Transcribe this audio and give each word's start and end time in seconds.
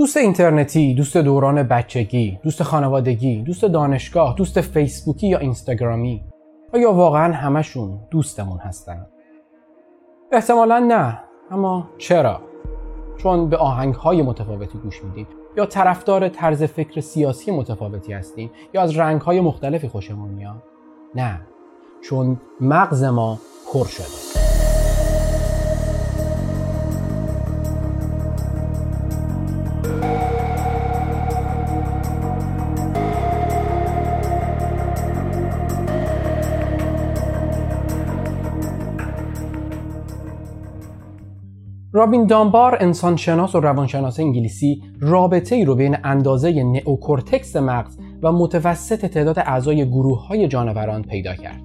دوست 0.00 0.16
اینترنتی، 0.16 0.94
دوست 0.94 1.16
دوران 1.16 1.62
بچگی، 1.62 2.38
دوست 2.42 2.62
خانوادگی، 2.62 3.42
دوست 3.42 3.64
دانشگاه، 3.64 4.34
دوست 4.36 4.60
فیسبوکی 4.60 5.28
یا 5.28 5.38
اینستاگرامی. 5.38 6.24
آیا 6.74 6.92
واقعا 6.92 7.34
همشون 7.34 7.98
دوستمون 8.10 8.58
هستن؟ 8.58 9.06
احتمالا 10.32 10.78
نه. 10.78 11.20
اما 11.50 11.88
چرا؟ 11.98 12.40
چون 13.16 13.48
به 13.48 13.56
آهنگ 13.56 13.94
های 13.94 14.22
متفاوتی 14.22 14.78
گوش 14.78 15.04
میدیم 15.04 15.26
یا 15.56 15.66
طرفدار 15.66 16.28
طرز 16.28 16.62
فکر 16.62 17.00
سیاسی 17.00 17.50
متفاوتی 17.50 18.12
هستیم. 18.12 18.50
یا 18.74 18.82
از 18.82 18.96
رنگ 18.96 19.20
های 19.20 19.40
مختلفی 19.40 19.88
خوشمون 19.88 20.30
میاد. 20.30 20.62
نه. 21.14 21.40
چون 22.02 22.40
مغز 22.60 23.04
ما 23.04 23.38
پر 23.72 23.84
شده. 23.84 24.39
رابین 42.00 42.26
دانبار 42.26 42.76
انسانشناس 42.80 43.54
و 43.54 43.60
روانشناس 43.60 44.20
انگلیسی 44.20 44.82
رابطه 45.00 45.54
ای 45.54 45.64
رو 45.64 45.74
بین 45.74 45.96
اندازه 46.04 46.62
نئوکورتکس 46.62 47.56
مغز 47.56 47.98
و 48.22 48.32
متوسط 48.32 49.06
تعداد 49.06 49.38
اعضای 49.38 49.88
گروه 49.88 50.26
های 50.26 50.48
جانوران 50.48 51.02
پیدا 51.02 51.34
کرد. 51.34 51.60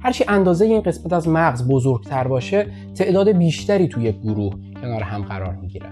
هرچی 0.00 0.24
اندازه 0.28 0.64
این 0.64 0.80
قسمت 0.80 1.12
از 1.12 1.28
مغز 1.28 1.68
بزرگتر 1.68 2.28
باشه 2.28 2.66
تعداد 2.94 3.28
بیشتری 3.28 3.88
توی 3.88 4.12
گروه 4.12 4.52
کنار 4.82 5.02
هم 5.02 5.22
قرار 5.22 5.54
می‌گیره. 5.54 5.86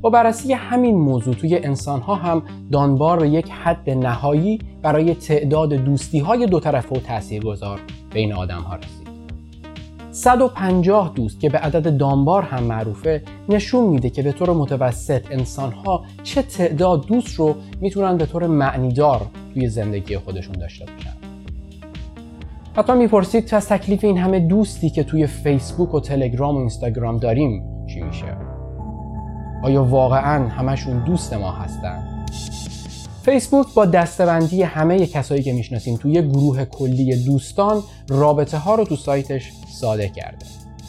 با 0.00 0.10
بررسی 0.10 0.52
همین 0.52 0.96
موضوع 0.96 1.34
توی 1.34 1.56
انسان 1.56 2.00
ها 2.00 2.14
هم 2.14 2.42
دانبار 2.72 3.20
به 3.20 3.28
یک 3.28 3.50
حد 3.50 3.90
نهایی 3.90 4.58
برای 4.82 5.14
تعداد 5.14 5.72
دوستی 5.72 6.18
های 6.18 6.46
دو 6.46 6.60
طرفه 6.60 6.96
و 6.96 7.00
تاثیرگذار 7.00 7.80
بین 8.12 8.32
آدم 8.32 8.60
ها 8.60 8.76
رسید. 8.76 9.07
150 10.18 11.12
دوست 11.14 11.40
که 11.40 11.48
به 11.48 11.58
عدد 11.58 11.96
دانبار 11.96 12.42
هم 12.42 12.62
معروفه 12.62 13.22
نشون 13.48 13.84
میده 13.84 14.10
که 14.10 14.22
به 14.22 14.32
طور 14.32 14.50
متوسط 14.50 15.22
انسان 15.30 15.72
ها 15.72 16.04
چه 16.22 16.42
تعداد 16.42 17.06
دوست 17.06 17.34
رو 17.34 17.54
می‌تونن 17.80 18.16
به 18.16 18.26
طور 18.26 18.46
معنیدار 18.46 19.26
توی 19.54 19.68
زندگی 19.68 20.16
خودشون 20.18 20.54
داشته 20.54 20.84
باشن. 20.84 21.12
حتی 22.76 22.92
می‌پرسید 22.92 23.46
تو 23.46 23.56
از 23.56 23.68
تکلیف 23.68 24.04
این 24.04 24.18
همه 24.18 24.40
دوستی 24.40 24.90
که 24.90 25.04
توی 25.04 25.26
فیسبوک 25.26 25.94
و 25.94 26.00
تلگرام 26.00 26.54
و 26.56 26.58
اینستاگرام 26.58 27.16
داریم 27.16 27.62
چی 27.86 28.02
میشه؟ 28.02 28.36
آیا 29.62 29.84
واقعا 29.84 30.48
همشون 30.48 31.04
دوست 31.04 31.34
ما 31.34 31.50
هستن؟ 31.50 32.07
فیسبوک 33.28 33.74
با 33.74 33.84
دستبندی 33.84 34.62
همه 34.62 35.06
کسایی 35.06 35.42
که 35.42 35.52
می‌شناسیم 35.52 35.96
توی 35.96 36.22
گروه 36.22 36.64
کلی 36.64 37.24
دوستان 37.24 37.82
رابطه 38.08 38.58
ها 38.58 38.74
رو 38.74 38.84
تو 38.84 38.96
سایتش 38.96 39.52
ساده 39.80 40.08
کرده 40.08 40.46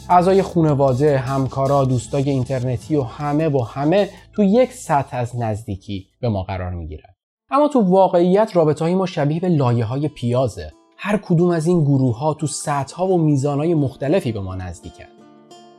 اعضای 0.08 0.42
خانواده، 0.42 1.18
همکارا، 1.18 1.84
دوستای 1.84 2.30
اینترنتی 2.30 2.96
و 2.96 3.02
همه 3.02 3.48
و 3.48 3.62
همه 3.62 4.08
تو 4.32 4.44
یک 4.44 4.72
سطح 4.72 5.16
از 5.16 5.36
نزدیکی 5.36 6.06
به 6.20 6.28
ما 6.28 6.42
قرار 6.42 6.70
می‌گیرن. 6.70 7.10
اما 7.50 7.68
تو 7.68 7.80
واقعیت 7.80 8.56
رابطه 8.56 8.84
های 8.84 8.94
ما 8.94 9.06
شبیه 9.06 9.40
به 9.40 9.48
لایه 9.48 9.84
های 9.84 10.08
پیازه. 10.08 10.72
هر 10.96 11.16
کدوم 11.16 11.50
از 11.50 11.66
این 11.66 11.84
گروه 11.84 12.18
ها 12.18 12.34
تو 12.34 12.46
سطح 12.46 12.96
ها 12.96 13.06
و 13.06 13.18
میزان 13.18 13.58
های 13.58 13.74
مختلفی 13.74 14.32
به 14.32 14.40
ما 14.40 14.54
نزدیکن. 14.54 15.04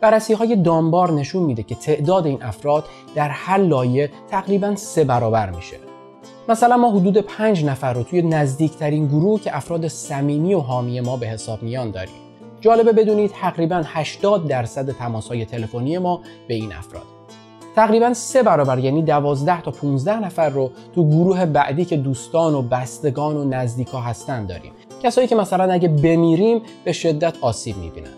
بررسی 0.02 0.34
های 0.34 0.56
دانبار 0.56 1.12
نشون 1.12 1.44
میده 1.44 1.64
که 1.64 1.76
تعداد 1.76 2.26
این 2.26 2.44
افراد 2.44 2.86
در 3.16 3.30
هر 3.30 3.58
لایه 3.58 4.10
تقریبا 4.30 4.76
سه 4.76 5.04
برابر 5.04 5.50
میشه. 5.50 5.91
مثلا 6.50 6.78
ما 6.78 6.92
حدود 6.92 7.18
پنج 7.18 7.66
نفر 7.66 7.94
رو 7.94 8.04
توی 8.04 8.22
نزدیکترین 8.22 9.08
گروه 9.08 9.42
که 9.42 9.58
افراد 9.58 9.88
صمیمی 9.88 10.54
و 10.54 10.60
حامی 10.60 11.02
ما 11.02 11.18
به 11.18 11.28
حساب 11.28 11.64
میان 11.64 11.92
داریم. 11.92 12.16
جالبه 12.62 12.92
بدونید 12.92 13.32
تقریبا 13.32 13.84
80 13.86 14.48
درصد 14.48 14.92
تماسهای 14.92 15.46
تلفنی 15.46 15.98
ما 15.98 16.22
به 16.48 16.54
این 16.54 16.74
افراد. 16.74 17.04
تقریبا 17.76 18.14
سه 18.14 18.44
برابر 18.44 18.80
یعنی 18.80 19.02
12 19.02 19.62
تا 19.62 19.72
15 19.72 20.20
نفر 20.20 20.50
رو 20.50 20.72
تو 20.96 21.10
گروه 21.10 21.46
بعدی 21.46 21.86
که 21.86 21.98
دوستان 21.98 22.54
و 22.54 22.62
بستگان 22.62 23.38
و 23.38 23.44
نزدیکا 23.44 24.02
هستن 24.02 24.46
داریم. 24.46 24.72
کسایی 25.04 25.28
که 25.28 25.36
مثلا 25.36 25.74
اگه 25.74 25.88
بمیریم 25.88 26.62
به 26.84 26.92
شدت 26.92 27.38
آسیب 27.42 27.78
می‌بینن. 27.78 28.14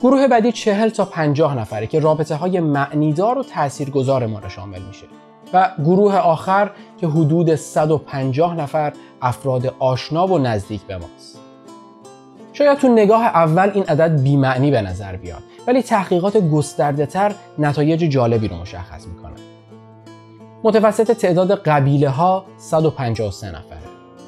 گروه 0.00 0.28
بعدی 0.28 0.52
40 0.52 0.88
تا 0.88 1.04
50 1.04 1.58
نفره 1.58 1.86
که 1.86 2.00
رابطه 2.00 2.34
های 2.34 2.60
معنیدار 2.60 3.38
و 3.38 3.42
تاثیرگذار 3.42 4.26
ما 4.26 4.38
رو 4.38 4.48
شامل 4.48 4.82
میشه. 4.82 5.06
و 5.52 5.70
گروه 5.84 6.16
آخر 6.16 6.70
که 7.00 7.06
حدود 7.06 7.54
150 7.54 8.54
نفر 8.54 8.92
افراد 9.22 9.74
آشنا 9.78 10.26
و 10.26 10.38
نزدیک 10.38 10.82
به 10.82 10.96
ماست. 10.96 11.38
شاید 12.52 12.78
تو 12.78 12.88
نگاه 12.88 13.24
اول 13.24 13.70
این 13.74 13.84
عدد 13.84 14.22
بیمعنی 14.22 14.70
به 14.70 14.82
نظر 14.82 15.16
بیاد 15.16 15.42
ولی 15.66 15.82
تحقیقات 15.82 16.36
گسترده 16.36 17.06
تر 17.06 17.34
نتایج 17.58 18.00
جالبی 18.00 18.48
رو 18.48 18.56
مشخص 18.56 19.06
می‌کنه. 19.06 19.34
متوسط 20.64 21.12
تعداد 21.12 21.54
قبیله 21.54 22.08
ها 22.08 22.44
153 22.56 23.48
نفره 23.48 23.78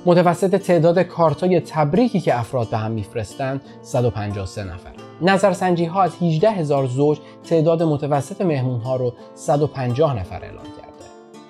متوسط 0.07 0.57
تعداد 0.57 0.99
کارتای 0.99 1.61
تبریکی 1.61 2.21
که 2.21 2.39
افراد 2.39 2.71
به 2.71 2.77
هم 2.77 2.91
میفرستند 2.91 3.61
153 3.83 4.65
نفر. 4.65 4.91
نظرسنجی 5.23 5.85
ها 5.85 6.03
از 6.03 6.13
18 6.23 6.51
هزار 6.51 6.87
زوج 6.87 7.19
تعداد 7.45 7.83
متوسط 7.83 8.41
مهمون 8.41 8.81
ها 8.81 8.97
رو 8.97 9.13
150 9.35 10.19
نفر 10.19 10.43
اعلام 10.43 10.65
کرد 10.65 10.80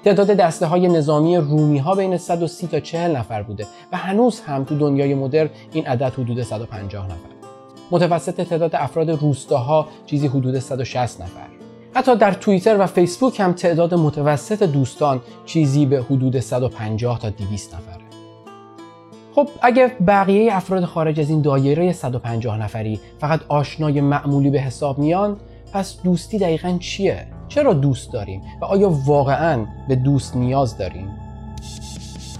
تعداد 0.04 0.30
دسته 0.30 0.66
های 0.66 0.88
نظامی 0.88 1.36
رومی 1.36 1.78
ها 1.78 1.94
بین 1.94 2.16
130 2.16 2.66
تا 2.66 2.80
40 2.80 3.16
نفر 3.16 3.42
بوده 3.42 3.66
و 3.92 3.96
هنوز 3.96 4.40
هم 4.40 4.64
تو 4.64 4.78
دنیای 4.78 5.14
مدرن 5.14 5.50
این 5.72 5.86
عدد 5.86 6.12
حدود 6.12 6.42
150 6.42 7.06
نفر 7.06 7.40
متوسط 7.90 8.40
تعداد 8.40 8.74
افراد 8.74 9.10
روستاها 9.10 9.88
چیزی 10.06 10.26
حدود 10.26 10.58
160 10.58 11.20
نفر. 11.20 11.46
حتی 11.94 12.16
در 12.16 12.32
توییتر 12.32 12.76
و 12.80 12.86
فیسبوک 12.86 13.40
هم 13.40 13.52
تعداد 13.52 13.94
متوسط 13.94 14.62
دوستان 14.62 15.20
چیزی 15.44 15.86
به 15.86 16.02
حدود 16.02 16.40
150 16.40 17.18
تا 17.18 17.30
200 17.30 17.74
نفره. 17.74 18.00
خب 19.34 19.48
اگه 19.62 19.92
بقیه 20.06 20.56
افراد 20.56 20.84
خارج 20.84 21.20
از 21.20 21.30
این 21.30 21.42
دایره 21.42 21.92
150 21.92 22.58
نفری 22.58 23.00
فقط 23.18 23.40
آشنای 23.48 24.00
معمولی 24.00 24.50
به 24.50 24.60
حساب 24.60 24.98
میان 24.98 25.36
پس 25.72 26.02
دوستی 26.02 26.38
دقیقا 26.38 26.76
چیه؟ 26.80 27.26
چرا 27.50 27.72
دوست 27.72 28.12
داریم 28.12 28.42
و 28.60 28.64
آیا 28.64 28.90
واقعا 28.90 29.66
به 29.88 29.96
دوست 29.96 30.36
نیاز 30.36 30.78
داریم؟ 30.78 31.08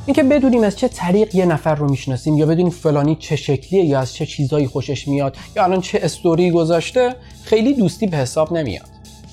اینکه 0.07 0.23
بدونیم 0.23 0.63
از 0.63 0.77
چه 0.77 0.89
طریق 0.89 1.35
یه 1.35 1.47
نفر 1.47 1.75
رو 1.75 1.91
می‌شناسیم 1.91 2.39
یا 2.39 2.47
بدونیم 2.47 2.71
فلانی 2.71 3.17
چه 3.17 3.37
شکلیه 3.37 3.85
یا 3.85 4.01
از 4.01 4.15
چه 4.15 4.27
چیزایی 4.27 4.67
خوشش 4.67 5.09
میاد 5.09 5.37
یا 5.57 5.65
الان 5.65 5.81
چه 5.81 6.01
استوری 6.03 6.51
گذاشته 6.51 7.17
خیلی 7.43 7.75
دوستی 7.75 8.07
به 8.07 8.17
حساب 8.17 8.53
نمیاد. 8.53 8.89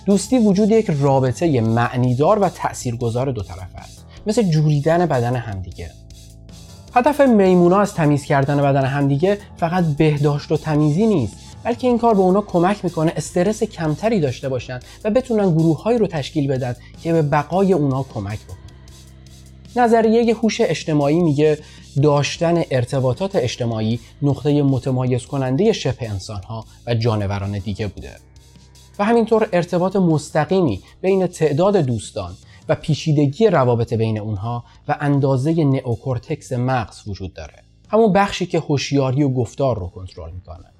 دوستی 0.05 0.37
وجود 0.37 0.71
یک 0.71 0.91
رابطه 0.99 1.61
معنیدار 1.61 2.39
و 2.39 2.49
تاثیرگذار 2.49 3.31
دو 3.31 3.43
طرفه 3.43 3.77
است. 3.77 4.05
مثل 4.27 4.43
جوریدن 4.43 5.05
بدن 5.05 5.35
همدیگه. 5.35 5.91
هدف 6.95 7.21
میمونا 7.21 7.79
از 7.79 7.93
تمیز 7.93 8.23
کردن 8.23 8.57
بدن 8.57 8.85
همدیگه 8.85 9.37
فقط 9.57 9.85
بهداشت 9.85 10.51
و 10.51 10.57
تمیزی 10.57 11.07
نیست. 11.07 11.46
بلکه 11.67 11.87
این 11.87 11.97
کار 11.97 12.13
به 12.13 12.19
اونا 12.19 12.41
کمک 12.41 12.85
می‌کنه 12.85 13.13
استرس 13.15 13.63
کمتری 13.63 14.19
داشته 14.19 14.49
باشن 14.49 14.79
و 15.03 15.09
بتونن 15.09 15.51
گروه 15.51 15.97
رو 15.97 16.07
تشکیل 16.07 16.47
بدن 16.47 16.75
که 17.03 17.13
به 17.13 17.21
بقای 17.21 17.73
اونا 17.73 18.05
کمک 18.13 18.39
بکنه 18.45 18.57
نظریه 19.75 20.35
هوش 20.35 20.61
اجتماعی 20.61 21.19
میگه 21.19 21.57
داشتن 22.01 22.63
ارتباطات 22.71 23.35
اجتماعی 23.35 23.99
نقطه 24.21 24.61
متمایز 24.61 25.25
کننده 25.25 25.73
شبه 25.73 26.09
انسان 26.09 26.43
ها 26.43 26.65
و 26.87 26.95
جانوران 26.95 27.59
دیگه 27.59 27.87
بوده. 27.87 28.11
و 28.99 29.05
همینطور 29.05 29.49
ارتباط 29.53 29.95
مستقیمی 29.95 30.81
بین 31.01 31.27
تعداد 31.27 31.77
دوستان 31.77 32.33
و 32.69 32.75
پیچیدگی 32.75 33.47
روابط 33.47 33.93
بین 33.93 34.19
اونها 34.19 34.63
و 34.87 34.95
اندازه 34.99 35.63
نئوکورتکس 35.63 36.53
مغز 36.53 37.07
وجود 37.07 37.33
داره. 37.33 37.63
همون 37.89 38.13
بخشی 38.13 38.45
که 38.45 38.59
هوشیاری 38.59 39.23
و 39.23 39.29
گفتار 39.29 39.79
رو 39.79 39.87
کنترل 39.87 40.31
می‌کنه. 40.31 40.76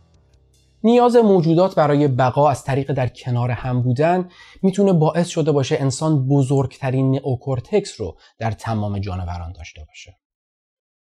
نیاز 0.84 1.16
موجودات 1.16 1.76
برای 1.76 2.08
بقا 2.08 2.50
از 2.50 2.64
طریق 2.64 2.94
در 2.94 3.08
کنار 3.08 3.52
هم 3.52 3.82
بودن 3.82 4.30
می‌تونه 4.62 4.94
باعث 4.94 5.28
شده 5.28 5.52
باشه 5.52 5.78
انسان 5.80 6.28
بزرگترین 6.28 7.12
نئوکورتکس 7.12 8.02
رو 8.02 8.18
در 8.40 8.52
تمام 8.52 9.00
جانوران 9.00 9.52
داشته 9.52 9.82
باشه. 9.88 10.18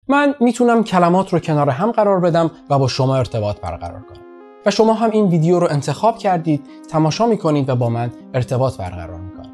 من 0.07 0.35
می‌تونم 0.39 0.83
کلمات 0.83 1.33
رو 1.33 1.39
کنار 1.39 1.69
هم 1.69 1.91
قرار 1.91 2.19
بدم 2.19 2.51
و 2.69 2.79
با 2.79 2.88
شما 2.88 3.15
ارتباط 3.15 3.59
برقرار 3.59 4.01
کنم. 4.01 4.21
و 4.65 4.71
شما 4.71 4.94
هم 4.94 5.12
این 5.12 5.25
ویدیو 5.25 5.59
رو 5.59 5.68
انتخاب 5.71 6.18
کردید، 6.18 6.62
تماشا 6.89 7.25
می‌کنید 7.25 7.69
و 7.69 7.75
با 7.75 7.89
من 7.89 8.12
ارتباط 8.33 8.77
برقرار 8.77 9.19
می‌کنید. 9.19 9.51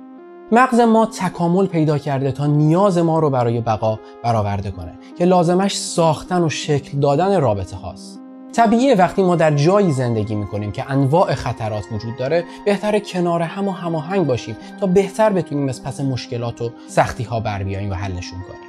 مغز 0.52 0.80
ما 0.80 1.06
تکامل 1.06 1.66
پیدا 1.66 1.98
کرده 1.98 2.32
تا 2.32 2.46
نیاز 2.46 2.98
ما 2.98 3.20
رو 3.20 3.30
برای 3.30 3.62
بقا 3.62 4.00
برآورده 4.24 4.72
کنه 4.72 5.00
که 5.18 5.26
لازمش 5.26 5.78
ساختن 5.78 6.44
و 6.44 6.50
شکل 6.50 7.00
دادن 7.00 7.42
رابطه 7.42 7.76
هاست. 7.76 8.27
طبیعیه 8.58 8.96
وقتی 8.96 9.24
ما 9.24 9.36
در 9.36 9.52
جایی 9.52 9.92
زندگی 9.92 10.36
می‌کنیم 10.36 10.72
که 10.72 10.92
انواع 10.92 11.36
خطرات 11.36 11.84
وجود 11.92 12.18
داره 12.18 12.44
بهتر 12.66 13.00
کنار 13.00 13.42
هم 13.42 13.68
و 13.68 13.72
هماهنگ 13.72 14.28
باشیم 14.28 14.58
تا 14.80 14.88
بهتر 14.88 15.30
بتونیم 15.30 15.70
از 15.70 15.84
پس 15.84 16.00
مشکلات 16.00 16.62
و 16.62 16.72
سختی 16.88 17.24
ها 17.24 17.40
بر 17.40 17.64
بیاییم 17.64 17.92
و 17.92 17.94
حلشون 17.94 18.40
کنیم. 18.40 18.62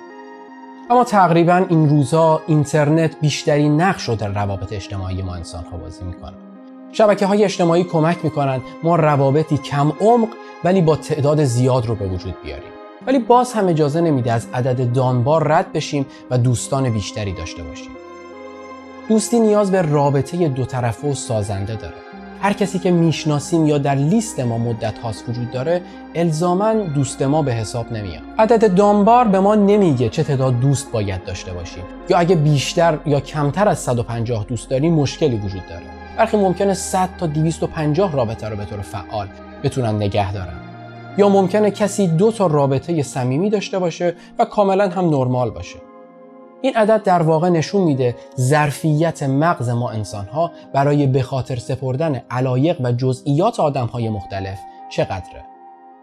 اما 0.91 1.05
تقریبا 1.05 1.67
این 1.69 1.89
روزها 1.89 2.43
اینترنت 2.47 3.21
بیشترین 3.21 3.81
نقش 3.81 4.03
رو 4.03 4.15
در 4.15 4.29
روابط 4.29 4.73
اجتماعی 4.73 5.23
ما 5.23 5.35
انسان 5.35 5.65
ها 5.65 5.77
بازی 5.77 6.05
می‌کنه. 6.05 6.35
شبکه 6.93 7.27
های 7.27 7.45
اجتماعی 7.45 7.85
کمک 7.85 8.25
می‌کنن 8.25 8.61
ما 8.83 8.97
روابطی 8.97 9.57
کم 9.57 9.93
عمق 10.01 10.29
ولی 10.65 10.81
با 10.81 10.97
تعداد 10.97 11.45
زیاد 11.45 11.87
رو 11.87 11.95
به 11.95 12.09
وجود 12.09 12.35
بیاریم. 12.45 12.73
ولی 13.07 13.19
باز 13.19 13.53
هم 13.53 13.69
اجازه 13.69 14.01
نمیده 14.01 14.33
از 14.33 14.47
عدد 14.55 14.93
دانبار 14.93 15.49
رد 15.49 15.73
بشیم 15.73 16.07
و 16.31 16.39
دوستان 16.39 16.91
بیشتری 16.91 17.33
داشته 17.33 17.63
باشیم. 17.63 18.08
دوستی 19.09 19.41
نیاز 19.41 19.71
به 19.71 19.83
رابطه 19.83 20.49
دو 20.49 20.65
طرفه 20.65 21.09
و 21.09 21.15
سازنده 21.15 21.77
داره. 21.77 21.95
هر 22.41 22.53
کسی 22.53 22.79
که 22.79 22.91
می‌شناسیم 22.91 23.67
یا 23.67 23.79
در 23.79 23.95
لیست 23.95 24.41
ما 24.41 24.59
مدت 24.59 24.99
هاست 24.99 25.29
وجود 25.29 25.51
داره 25.51 25.83
الزاما 26.15 26.73
دوست 26.73 27.23
ما 27.23 27.43
به 27.43 27.53
حساب 27.53 27.93
نمیاد. 27.93 28.23
عدد 28.39 28.75
دانبار 28.75 29.29
به 29.29 29.41
ما 29.41 29.55
نمیگه 29.55 30.09
چه 30.09 30.23
تعداد 30.23 30.61
دوست 30.61 30.93
باید 30.93 31.25
داشته 31.25 31.53
باشیم. 31.53 31.85
یا 32.09 32.19
اگه 32.19 32.37
بیشتر 32.37 32.99
یا 33.07 33.21
کمتر 33.21 33.69
از 33.69 33.79
150 33.79 34.45
دوست 34.45 34.71
داریم 34.71 34.95
مشکلی 34.95 35.37
وجود 35.37 35.67
داره. 35.69 35.83
برخی 36.19 36.37
ممکنه 36.37 36.75
100 36.75 37.09
تا 37.19 37.27
250 37.27 38.13
رابطه 38.13 38.49
رو 38.49 38.57
به 38.57 38.65
طور 38.65 38.81
فعال 38.81 39.29
بتونن 39.63 39.97
نگه 39.97 40.33
دارن. 40.33 40.55
یا 41.19 41.29
ممکنه 41.29 41.71
کسی 41.71 42.07
دو 42.07 42.33
تا 42.33 42.47
رابطه 42.47 43.03
صمیمی 43.03 43.51
داشته 43.51 43.79
باشه 43.79 44.15
و 44.39 44.45
کاملا 44.45 44.89
هم 44.89 45.05
نرمال 45.11 45.51
باشه. 45.51 45.88
این 46.63 46.77
عدد 46.77 47.03
در 47.03 47.23
واقع 47.23 47.49
نشون 47.49 47.83
میده 47.83 48.17
ظرفیت 48.41 49.23
مغز 49.23 49.69
ما 49.69 49.91
انسانها 49.91 50.53
برای 50.73 51.07
به 51.07 51.23
خاطر 51.23 51.57
سپردن 51.57 52.23
علایق 52.31 52.81
و 52.81 52.93
جزئیات 52.93 53.61
آدمهای 53.61 54.09
مختلف 54.09 54.59
چقدره. 54.91 55.45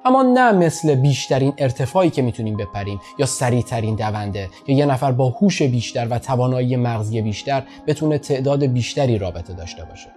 اما 0.06 0.24
نه 0.24 0.52
مثل 0.52 0.96
بیشترین 0.96 1.54
ارتفاعی 1.58 2.10
که 2.10 2.22
می‌تونیم 2.22 2.58
بپریم 2.58 3.00
یا 3.20 3.26
سریعترین 3.26 3.96
دونده 3.96 4.50
یا 4.68 4.76
یه 4.76 4.86
نفر 4.86 5.12
با 5.12 5.30
هوش 5.30 5.62
بیشتر 5.62 6.08
و 6.10 6.20
توانایی 6.20 6.76
مغزی 6.76 7.22
بیشتر 7.22 7.64
بتونه 7.88 8.18
تعداد 8.18 8.66
بیشتری 8.66 9.18
رابطه 9.18 9.54
داشته 9.54 9.86
باشه. 9.86 10.10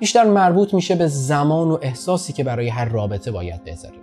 بیشتر 0.00 0.24
مربوط 0.24 0.74
میشه 0.74 0.94
به 0.94 1.06
زمان 1.06 1.70
و 1.70 1.78
احساسی 1.82 2.32
که 2.32 2.44
برای 2.44 2.68
هر 2.68 2.84
رابطه 2.84 3.30
باید 3.30 3.64
بذاریم. 3.64 4.00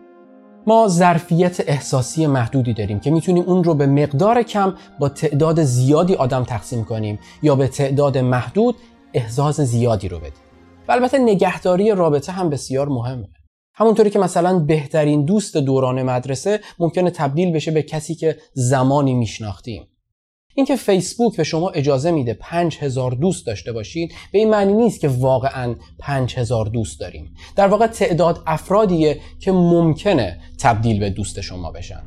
ما 0.68 0.88
ظرفیت 0.88 1.69
احساسی 1.69 2.28
محدودی 2.28 2.74
داریم 2.74 3.00
که 3.00 3.12
می‌تونیم 3.12 3.44
اون 3.44 3.63
رو 3.63 3.74
به 3.74 3.86
مقدار 3.86 4.44
کم 4.44 4.74
با 5.00 5.10
تعداد 5.10 5.63
زیادی 5.63 6.16
آدم 6.16 6.44
تقسیم 6.44 6.86
کنیم 6.86 7.19
یا 7.44 7.56
به 7.56 7.68
تعداد 7.68 8.18
محدود 8.18 8.75
احساس 9.13 9.62
زیادی 9.62 10.08
رو 10.08 10.19
بدیم. 10.19 10.44
و 10.88 10.92
البته 10.92 11.18
نگهداری 11.18 11.92
رابطه 11.92 12.31
هم 12.31 12.50
بسیار 12.50 12.90
مهمه. 12.90 13.30
همونطوری 13.74 14.10
که 14.10 14.19
مثلا 14.19 14.60
بهترین 14.60 15.25
دوست 15.25 15.58
دوران 15.58 16.04
مدرسه 16.04 16.60
ممکنه 16.80 17.10
تبدیل 17.10 17.54
بشه 17.54 17.72
به 17.72 17.84
کسی 17.84 18.16
که 18.16 18.38
زمانی 18.54 19.13
میشناختیم. 19.13 19.88
اینکه 20.56 20.75
فیسبوک 20.75 21.38
به 21.38 21.44
شما 21.44 21.69
اجازه 21.69 22.12
میده 22.12 22.33
5000 22.33 23.12
دوست 23.12 23.45
داشته 23.45 23.71
باشید 23.71 24.13
به 24.31 24.39
این 24.39 24.50
معنی 24.50 24.74
نیست 24.74 25.00
که 25.00 25.07
واقعا 25.07 25.75
5000 26.00 26.65
دوست 26.65 27.00
داریم. 27.00 27.36
در 27.56 27.68
واقع 27.68 27.88
تعداد 27.88 28.44
افرادیه 28.48 29.19
که 29.39 29.51
ممکنه 29.51 30.39
تبدیل 30.59 31.00
به 31.00 31.09
دوست 31.09 31.42
شما 31.42 31.71
بشن. 31.71 32.01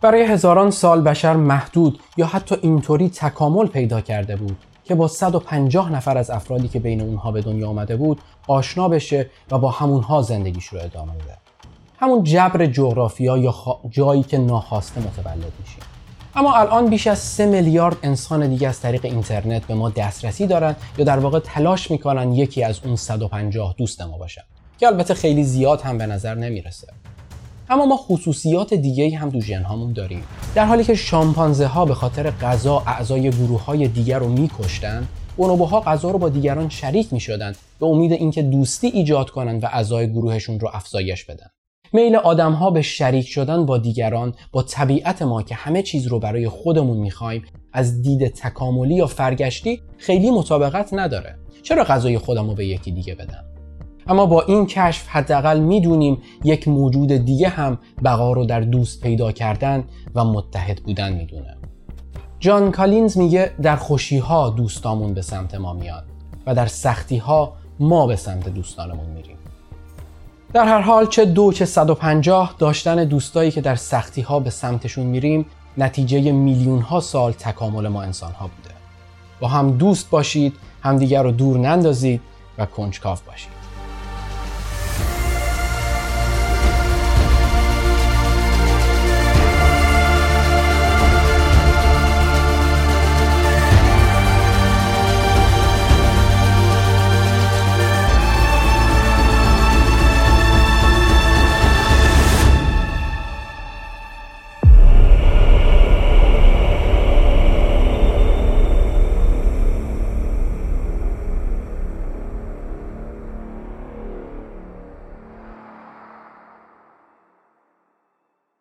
برای 0.00 0.22
هزاران 0.22 0.70
سال 0.70 1.00
بشر 1.00 1.36
محدود 1.36 2.00
یا 2.16 2.26
حتی 2.26 2.56
اینطوری 2.62 3.08
تکامل 3.08 3.66
پیدا 3.66 4.00
کرده 4.00 4.36
بود 4.36 4.56
که 4.84 4.94
با 4.94 5.08
150 5.08 5.92
نفر 5.92 6.18
از 6.18 6.30
افرادی 6.30 6.68
که 6.68 6.78
بین 6.78 7.00
اونها 7.00 7.32
به 7.32 7.40
دنیا 7.40 7.68
آمده 7.68 7.96
بود 7.96 8.20
آشنا 8.46 8.88
بشه 8.88 9.30
و 9.50 9.58
با 9.58 9.70
همونها 9.70 10.22
زندگیش 10.22 10.66
رو 10.66 10.78
ادامه 10.82 11.12
بده. 11.12 11.38
همون 12.00 12.22
جبر 12.22 12.66
جغرافیا 12.66 13.38
یا 13.38 13.54
جایی 13.90 14.22
که 14.22 14.38
ناخواسته 14.38 15.00
متولد 15.00 15.52
میشیم. 15.60 15.97
اما 16.38 16.54
الان 16.54 16.90
بیش 16.90 17.06
از 17.06 17.18
3 17.18 17.46
میلیارد 17.46 17.96
انسان 18.02 18.48
دیگه 18.48 18.68
از 18.68 18.80
طریق 18.80 19.04
اینترنت 19.04 19.66
به 19.66 19.74
ما 19.74 19.90
دسترسی 19.90 20.46
دارن 20.46 20.76
یا 20.98 21.04
در 21.04 21.18
واقع 21.18 21.38
تلاش 21.38 21.90
می‌کنن 21.90 22.32
یکی 22.32 22.62
از 22.62 22.80
اون 22.84 22.96
150 22.96 23.74
دوست 23.78 24.02
ما 24.02 24.18
باشن 24.18 24.42
که 24.78 24.86
البته 24.86 25.14
خیلی 25.14 25.44
زیاد 25.44 25.80
هم 25.80 25.98
به 25.98 26.06
نظر 26.06 26.34
نمی‌رسه. 26.34 26.86
اما 27.70 27.86
ما 27.86 27.96
خصوصیات 27.96 28.74
دیگه 28.74 29.16
هم 29.16 29.30
تو 29.30 29.40
ژنهامون 29.40 29.92
داریم. 29.92 30.24
در 30.54 30.64
حالی 30.64 30.84
که 30.84 30.94
شامپانزه 30.94 31.66
ها 31.66 31.84
به 31.84 31.94
خاطر 31.94 32.30
غذا 32.30 32.82
اعضای 32.86 33.30
گروه 33.30 33.64
های 33.64 33.88
دیگر 33.88 34.18
رو 34.18 34.28
میکشتن 34.28 35.08
بونوبوها 35.36 35.80
غذا 35.80 36.10
رو 36.10 36.18
با 36.18 36.28
دیگران 36.28 36.68
شریک 36.68 37.12
می 37.12 37.20
به 37.80 37.86
امید 37.86 38.12
اینکه 38.12 38.42
دوستی 38.42 38.86
ایجاد 38.86 39.30
کنند 39.30 39.64
و 39.64 39.66
اعضای 39.66 40.12
گروهشون 40.12 40.60
رو 40.60 40.70
افزایش 40.72 41.24
بدن. 41.24 41.46
میل 41.92 42.16
آدم 42.16 42.52
ها 42.52 42.70
به 42.70 42.82
شریک 42.82 43.28
شدن 43.28 43.66
با 43.66 43.78
دیگران 43.78 44.34
با 44.52 44.62
طبیعت 44.62 45.22
ما 45.22 45.42
که 45.42 45.54
همه 45.54 45.82
چیز 45.82 46.06
رو 46.06 46.18
برای 46.18 46.48
خودمون 46.48 46.96
می‌خوایم. 46.96 47.42
از 47.72 48.02
دید 48.02 48.28
تکاملی 48.28 48.94
یا 48.94 49.06
فرگشتی 49.06 49.82
خیلی 49.98 50.30
مطابقت 50.30 50.88
نداره. 50.92 51.38
چرا 51.62 51.84
غذای 51.84 52.18
خودم 52.18 52.54
به 52.54 52.66
یکی 52.66 52.90
دیگه 52.90 53.14
بدم؟ 53.14 53.44
اما 54.06 54.26
با 54.26 54.42
این 54.42 54.66
کشف 54.66 55.08
حداقل 55.08 55.60
می‌دونیم 55.60 56.18
یک 56.44 56.68
موجود 56.68 57.12
دیگه 57.12 57.48
هم 57.48 57.78
بقا 58.04 58.32
رو 58.32 58.44
در 58.44 58.60
دوست 58.60 59.00
پیدا 59.00 59.32
کردن 59.32 59.84
و 60.14 60.24
متحد 60.24 60.82
بودن 60.82 61.12
می‌دونه. 61.12 61.56
جان 62.38 62.70
کالینز 62.70 63.18
میگه 63.18 63.52
در 63.62 63.76
خوشی 63.76 64.18
ها 64.18 64.50
دوستامون 64.50 65.14
به 65.14 65.22
سمت 65.22 65.54
ما 65.54 65.72
میاد 65.72 66.04
و 66.46 66.54
در 66.54 66.66
سختی 66.66 67.16
ها 67.16 67.52
ما 67.80 68.06
به 68.06 68.16
سمت 68.16 68.48
دوستانمون 68.48 69.10
میریم. 69.10 69.37
در 70.52 70.64
هر 70.64 70.80
حال 70.80 71.06
چه 71.06 71.24
دو 71.24 71.52
چه 71.52 71.64
150 71.64 72.54
داشتن 72.58 73.04
دوستایی 73.04 73.50
که 73.50 73.60
در 73.60 73.76
سختی 73.76 74.20
ها 74.20 74.40
به 74.40 74.50
سمتشون 74.50 75.06
میریم 75.06 75.46
نتیجه 75.78 76.32
میلیون 76.32 76.80
ها 76.80 77.00
سال 77.00 77.32
تکامل 77.32 77.88
ما 77.88 78.02
انسان 78.02 78.32
ها 78.32 78.46
بوده. 78.46 78.74
با 79.40 79.48
هم 79.48 79.70
دوست 79.70 80.10
باشید 80.10 80.54
همدیگر 80.82 81.22
رو 81.22 81.30
دور 81.30 81.58
نندازید 81.58 82.20
و 82.58 82.66
کنجکاف 82.66 83.22
باشید. 83.22 83.57